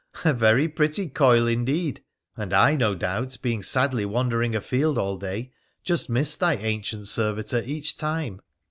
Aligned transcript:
'A 0.25 0.33
very 0.33 0.67
pretty 0.67 1.09
coil 1.09 1.45
indeed!— 1.45 2.03
and 2.35 2.53
I, 2.53 2.75
no 2.75 2.95
doubt, 2.95 3.37
being 3.43 3.61
sadly 3.61 4.03
wandering 4.03 4.55
afield 4.55 4.97
all 4.97 5.15
day, 5.15 5.51
just 5.83 6.09
missed 6.09 6.39
thy 6.39 6.55
ancient 6.55 7.07
servitor 7.07 7.61
each 7.63 7.97
time.' 7.97 8.41